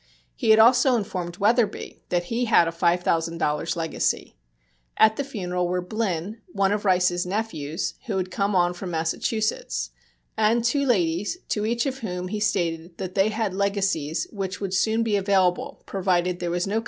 [0.35, 4.35] He had also informed Wetherbee that he had a five thousand dollars' legacy.
[4.97, 9.91] At the funeral were Blynn, one of Rice's nephews, who had come on from Massachusetts,
[10.35, 14.73] and two ladies, to each of whom he stated that they had legacies which would
[14.73, 16.79] soon be available provided there was no contest of the will.